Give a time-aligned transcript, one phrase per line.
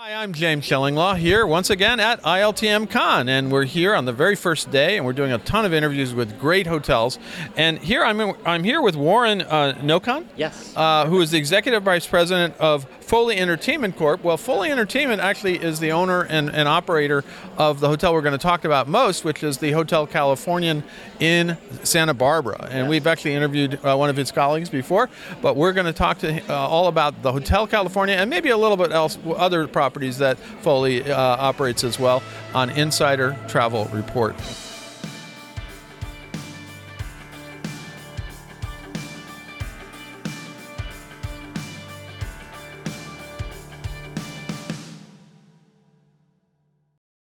[0.00, 4.12] Hi, I'm James Shillinglaw here once again at ILTM Cannes, and we're here on the
[4.12, 7.18] very first day, and we're doing a ton of interviews with great hotels.
[7.56, 10.72] And here I'm, I'm here with Warren uh, Nocon, Yes.
[10.76, 14.22] uh, who is the executive vice president of Foley Entertainment Corp.
[14.22, 17.24] Well, Foley Entertainment actually is the owner and, and operator
[17.56, 20.84] of the hotel we're going to talk about most, which is the Hotel Californian
[21.18, 22.68] in Santa Barbara.
[22.70, 25.10] And we've actually interviewed uh, one of his colleagues before,
[25.42, 28.56] but we're going to talk to uh, all about the Hotel California and maybe a
[28.56, 29.87] little bit else, other properties
[30.18, 32.22] that Foley uh, operates as well
[32.54, 34.36] on Insider Travel Report.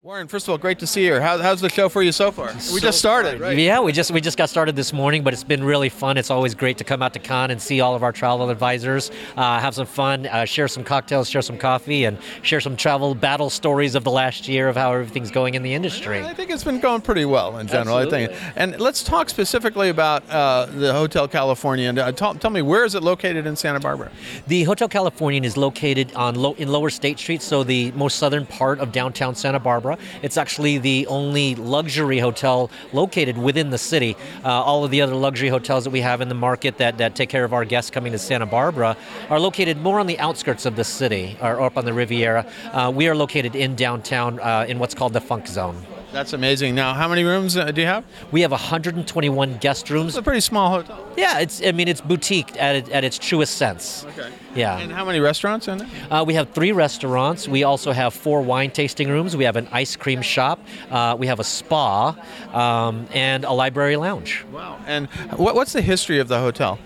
[0.08, 1.20] Warren, first of all, great to see you.
[1.20, 2.54] How, how's the show for you so far?
[2.74, 3.58] we just started, right?
[3.58, 6.16] Yeah, we just we just got started this morning, but it's been really fun.
[6.16, 9.12] It's always great to come out to con and see all of our travel advisors,
[9.36, 13.16] uh, have some fun, uh, share some cocktails, share some coffee, and share some travel
[13.16, 16.24] battle stories of the last year of how everything's going in the industry.
[16.24, 17.98] I think it's been going pretty well in general.
[17.98, 18.32] I think.
[18.56, 21.90] And let's talk specifically about uh, the Hotel California.
[21.90, 24.10] And uh, tell, tell me, where is it located in Santa Barbara?
[24.48, 28.46] The Hotel Californian is located on low, in Lower State Street, so the most southern
[28.46, 29.97] part of downtown Santa Barbara.
[30.22, 34.16] It's actually the only luxury hotel located within the city.
[34.44, 37.16] Uh, all of the other luxury hotels that we have in the market that, that
[37.16, 38.98] take care of our guests coming to Santa Barbara
[39.30, 42.46] are located more on the outskirts of the city or up on the Riviera.
[42.72, 45.86] Uh, we are located in downtown uh, in what's called the Funk Zone.
[46.18, 46.74] That's amazing.
[46.74, 48.04] Now, how many rooms uh, do you have?
[48.32, 50.08] We have 121 guest rooms.
[50.08, 51.08] It's a pretty small hotel.
[51.16, 54.04] Yeah, it's I mean it's boutique at, it, at its truest sense.
[54.04, 54.32] Okay.
[54.56, 54.80] Yeah.
[54.80, 55.88] And how many restaurants in there?
[56.10, 57.48] Uh, we have three restaurants.
[57.48, 59.38] We also have four wine tasting rooms.
[59.38, 60.60] We have an ice cream shop.
[60.90, 62.16] Uh, we have a spa
[62.52, 64.44] um, and a library lounge.
[64.52, 64.80] Wow.
[64.88, 66.80] And what, what's the history of the hotel?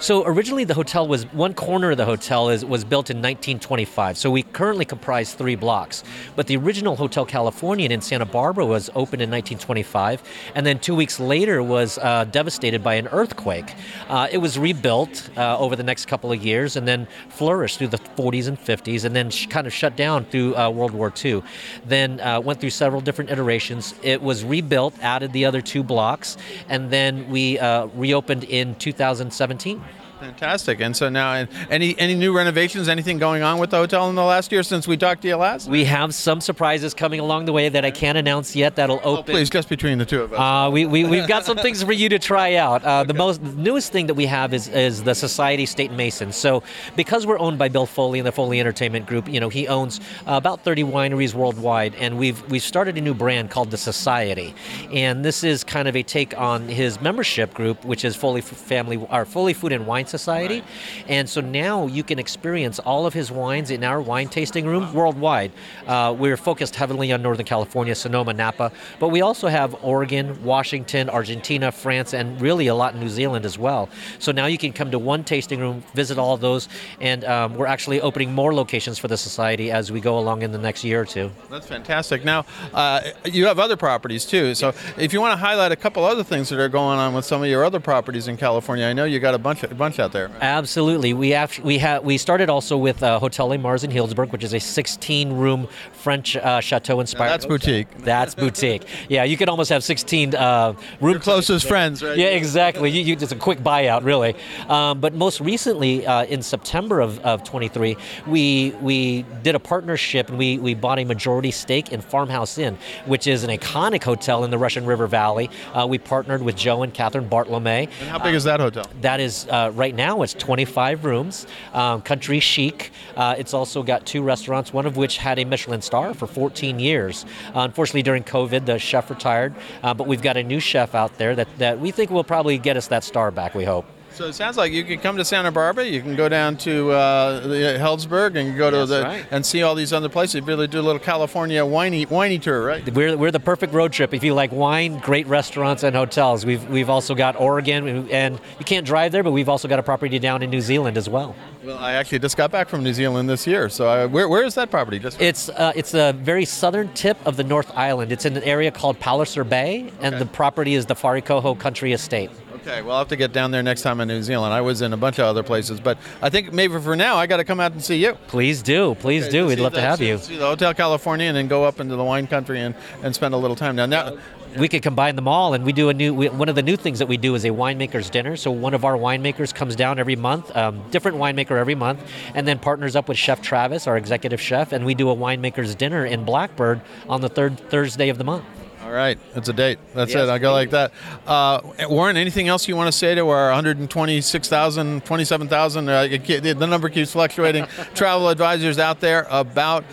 [0.00, 4.16] So originally, the hotel was one corner of the hotel is was built in 1925.
[4.16, 6.04] So we currently comprise three blocks.
[6.36, 10.22] But the original Hotel Californian in Santa Barbara was opened in 1925,
[10.54, 13.74] and then two weeks later was uh, devastated by an earthquake.
[14.08, 17.88] Uh, it was rebuilt uh, over the next couple of years, and then flourished through
[17.88, 21.42] the 40s and 50s, and then kind of shut down through uh, World War II.
[21.84, 23.94] Then uh, went through several different iterations.
[24.02, 26.36] It was rebuilt, added the other two blocks,
[26.68, 29.82] and then we uh, reopened in 2017.
[30.20, 30.80] Fantastic.
[30.80, 32.88] And so now, any any new renovations?
[32.88, 35.36] Anything going on with the hotel in the last year since we talked to you
[35.36, 35.68] last?
[35.68, 38.76] We have some surprises coming along the way that I can't announce yet.
[38.76, 39.32] That'll Oh, open.
[39.34, 40.38] please, just between the two of us.
[40.40, 42.84] Uh, we, we, we've got some things for you to try out.
[42.84, 46.32] Uh, The most the newest thing that we have is, is the Society State Mason.
[46.32, 46.62] So,
[46.96, 50.00] because we're owned by Bill Foley and the Foley Entertainment Group, you know, he owns
[50.26, 54.54] uh, about 30 wineries worldwide, and we've we've started a new brand called the Society,
[54.92, 58.96] and this is kind of a take on his membership group, which is Foley Family
[58.96, 60.62] or Foley Food and Wine Society,
[61.08, 64.92] and so now you can experience all of his wines in our wine tasting room
[64.92, 65.52] worldwide.
[65.86, 71.10] Uh, we're focused heavily on Northern California, Sonoma, Napa, but we also have Oregon, Washington,
[71.10, 73.88] Argentina, France, and really a lot in New Zealand as well.
[74.18, 76.68] So now you can come to one tasting room, visit all of those,
[77.00, 80.52] and um, we're actually opening more locations for the society as we go along in
[80.52, 81.30] the next year or two.
[81.50, 82.24] That's fantastic.
[82.24, 84.54] Now, uh, you have other properties too.
[84.54, 87.24] So, if you want to highlight a couple other things that are going on with
[87.24, 89.74] some of your other properties in California, I know you got a bunch, of, a
[89.74, 90.30] bunch out there.
[90.40, 91.12] Absolutely.
[91.12, 94.44] We have we have we started also with uh, Hotel Les Mars in Healdsburg, which
[94.44, 97.30] is a 16-room French uh, chateau inspired.
[97.30, 97.88] that's boutique.
[97.98, 98.84] That's boutique.
[99.08, 102.16] Yeah, you could almost have 16 uh, room Your closest friends, right?
[102.16, 102.90] Yeah, exactly.
[102.90, 104.34] You, you, it's a quick buyout, really.
[104.68, 110.28] Um, but most recently, uh, in September of, of 23, we we did a partnership
[110.28, 112.76] and we, we bought a majority stake in Farmhouse Inn,
[113.06, 115.50] which is an iconic hotel in the Russian River Valley.
[115.72, 117.88] Uh, we partnered with Joe and Catherine Bartolomei.
[118.00, 118.84] And how big is that hotel?
[119.00, 120.20] That is uh, right now.
[120.20, 122.90] It's 25 rooms, um, country chic.
[123.16, 126.78] Uh, it's also got two restaurants, one of which had a Michelin star for 14
[126.78, 127.24] years.
[127.54, 131.16] Uh, unfortunately, during COVID, the chef retired, uh, but we've got a new chef out
[131.16, 133.54] there that, that we think will probably get us that star back.
[133.54, 133.86] We hope.
[134.18, 136.90] So it sounds like you can come to Santa Barbara, you can go down to
[136.90, 139.24] uh, the Healdsburg and go to That's the right.
[139.30, 140.34] and see all these other places.
[140.34, 142.92] You really do a little California winey winey tour, right?
[142.92, 146.44] We're, we're the perfect road trip if you like wine, great restaurants, and hotels.
[146.44, 149.84] We've, we've also got Oregon, and you can't drive there, but we've also got a
[149.84, 151.36] property down in New Zealand as well.
[151.62, 154.42] Well, I actually just got back from New Zealand this year, so I, where, where
[154.42, 154.98] is that property?
[154.98, 158.10] Just It's uh, it's a very southern tip of the North Island.
[158.10, 162.32] It's in an area called Palliser Bay, and the property is the Wharekauhau Country Estate.
[162.62, 164.52] Okay, well, I'll have to get down there next time in New Zealand.
[164.52, 167.26] I was in a bunch of other places, but I think maybe for now, I
[167.26, 168.14] got to come out and see you.
[168.26, 169.46] Please do, please Okay, do.
[169.46, 170.18] We'd love to have see- you.
[170.18, 173.34] See the Hotel California and then go up into the wine country and, and spend
[173.34, 173.76] a little time.
[173.76, 174.16] Now, now
[174.58, 176.12] we could combine them all, and we do a new.
[176.14, 178.34] We, one of the new things that we do is a winemaker's dinner.
[178.36, 182.00] So one of our winemakers comes down every month, um, different winemaker every month,
[182.34, 185.74] and then partners up with Chef Travis, our executive chef, and we do a winemaker's
[185.74, 188.44] dinner in Blackbird on the third Thursday of the month.
[188.84, 189.78] All right, that's a date.
[189.94, 190.30] That's Yes, it.
[190.30, 190.92] I go like that.
[191.26, 195.88] Uh, Warren, anything else you want to say to our 126,000, 27,000?
[195.88, 197.66] Uh, the number keeps fluctuating.
[197.94, 199.84] travel advisors out there about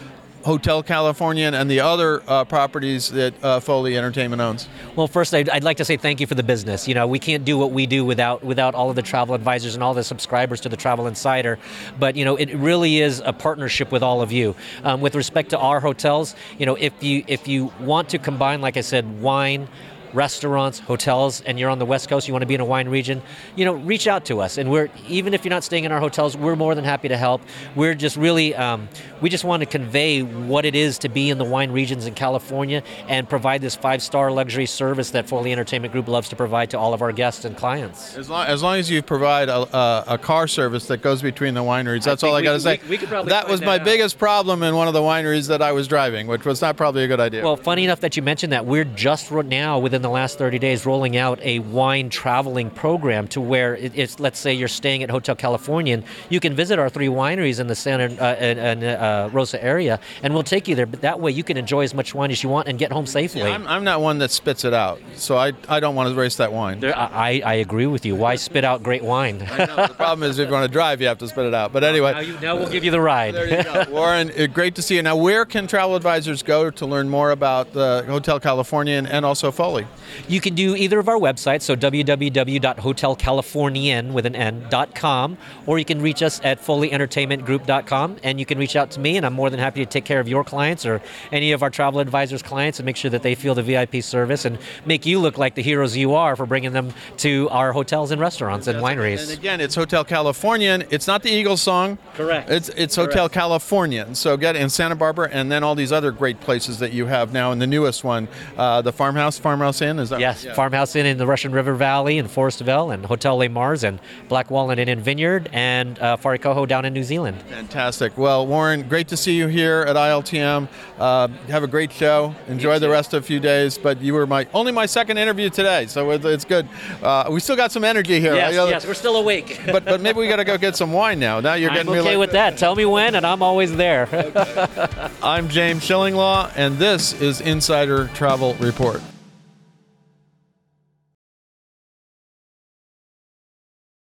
[0.45, 4.69] Hotel California and the other uh, properties that uh, Foley Entertainment owns.
[4.95, 6.87] Well, first, I'd, I'd like to say thank you for the business.
[6.87, 9.73] You know, we can't do what we do without without all of the travel advisors
[9.73, 11.57] and all the subscribers to the Travel Insider.
[11.97, 14.55] But you know, it really is a partnership with all of you.
[14.83, 18.61] Um, with respect to our hotels, you know, if you if you want to combine,
[18.61, 19.67] like I said, wine
[20.15, 22.87] restaurants, hotels, and you're on the West Coast, you want to be in a wine
[22.89, 23.21] region,
[23.55, 24.57] you know, reach out to us.
[24.57, 27.17] And we're even if you're not staying in our hotels, we're more than happy to
[27.17, 27.41] help.
[27.75, 28.87] We're just really, um,
[29.21, 32.13] we just want to convey what it is to be in the wine regions in
[32.15, 36.79] California and provide this five-star luxury service that Foley Entertainment Group loves to provide to
[36.79, 38.15] all of our guests and clients.
[38.17, 41.53] As long, as long as you provide a, a, a car service that goes between
[41.53, 42.79] the wineries, that's think all I got to say.
[42.89, 43.83] we- we that was that my out.
[43.83, 47.03] biggest problem in one of the wineries that I was driving, which was not probably
[47.03, 47.43] a good idea.
[47.43, 50.59] Well, funny enough that you mentioned that, we're just ro- now within the last 30
[50.59, 55.09] days rolling out a wine traveling program to where it's, let's say you're staying at
[55.09, 59.29] Hotel Californian, you can visit our three wineries in the Santa uh, and, and, uh,
[59.33, 60.85] Rosa area, and we'll take you there.
[60.85, 63.07] But that way, you can enjoy as much wine as you want and get home
[63.07, 63.41] safely.
[63.41, 66.37] I'm, I'm not one that spits it out, so I, I don't want to waste
[66.37, 66.81] that wine.
[66.81, 68.15] There- I, I agree with you.
[68.15, 69.41] Why spit out great wine?
[69.49, 71.53] I know, the problem is if you want to drive, you have to spit it
[71.55, 71.73] out.
[71.73, 73.33] But anyway, now, you, now we'll give you the ride.
[73.33, 73.85] there you go.
[73.89, 75.01] Warren, uh, great to see you.
[75.01, 79.51] Now, where can travel advisors go to learn more about the Hotel Californian and also
[79.51, 79.87] Foley?
[80.27, 85.79] You can do either of our websites, so www.hotelcalifornian with an N dot com, or
[85.79, 89.33] you can reach us at foleyentertainmentgroup.com, and you can reach out to me, and I'm
[89.33, 91.01] more than happy to take care of your clients or
[91.31, 94.45] any of our travel advisors' clients and make sure that they feel the VIP service
[94.45, 98.11] and make you look like the heroes you are for bringing them to our hotels
[98.11, 99.23] and restaurants and wineries.
[99.23, 100.83] And again, it's Hotel Californian.
[100.89, 101.97] It's not the Eagles song.
[102.15, 102.49] Correct.
[102.49, 104.15] It's it's Hotel Californian.
[104.15, 107.33] So get in Santa Barbara, and then all these other great places that you have
[107.33, 107.51] now.
[107.51, 108.27] And the newest one,
[108.57, 109.99] uh, the Farmhouse, Farmhouse Inn.
[109.99, 110.53] Is that Yes, Yeah.
[110.53, 114.51] Farmhouse Inn in the Russian River Valley in Forestville, and Hotel Les Mars and Black
[114.51, 117.41] Walnut Inn in Vineyard, and uh, Wharekauhau down in New Zealand.
[117.43, 118.17] Fantastic.
[118.17, 120.67] Well, Warren, great to see you here at ILTM.
[120.99, 122.33] Uh, have a great show.
[122.47, 123.77] Enjoy the rest of a few days.
[123.77, 126.67] But you were my only my second interview today, so it's good.
[127.01, 128.35] Uh, we still got some energy here.
[128.35, 129.59] Yes, I know- yes, we're still awake.
[129.75, 131.39] But but maybe we got to go get some wine now.
[131.41, 132.57] Now you're getting I'm getting me okay like with that.
[132.57, 134.07] Tell me when, and I'm always there.
[135.21, 139.01] I'm James Shillinglaw, and this is Insider Travel Report.